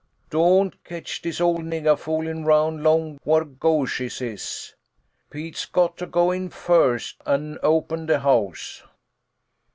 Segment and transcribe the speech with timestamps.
[0.31, 4.73] Don't ketch dis ole niggah foolin' roun' long whar ghos'es is.
[5.29, 8.81] Pete's got to go in first an' open de house."